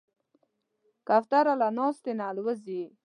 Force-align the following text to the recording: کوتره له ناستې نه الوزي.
کوتره 1.07 1.53
له 1.61 1.67
ناستې 1.77 2.11
نه 2.19 2.25
الوزي. 2.31 2.83